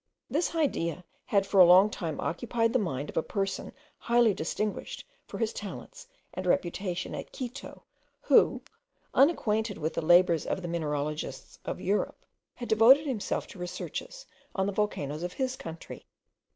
This 0.31 0.55
idea 0.55 1.03
had 1.25 1.45
for 1.45 1.59
a 1.59 1.63
long 1.67 1.91
time 1.91 2.19
occupied 2.19 2.73
the 2.73 2.79
mind 2.79 3.11
of 3.11 3.17
a 3.17 3.21
person 3.21 3.71
highly 3.99 4.33
distinguished 4.33 5.05
for 5.27 5.37
his 5.37 5.53
talents 5.53 6.07
and 6.33 6.47
reputation 6.47 7.13
at 7.13 7.31
Quito, 7.31 7.83
who, 8.21 8.63
unacquainted 9.13 9.77
with 9.77 9.93
the 9.93 10.01
labours 10.01 10.47
of 10.47 10.63
the 10.63 10.67
mineralogists 10.67 11.59
of 11.65 11.79
Europe, 11.79 12.25
had 12.55 12.67
devoted 12.67 13.05
himself 13.05 13.45
to 13.45 13.59
researches 13.59 14.25
on 14.55 14.65
the 14.65 14.73
volcanoes 14.73 15.21
of 15.21 15.33
his 15.33 15.55
country. 15.55 16.07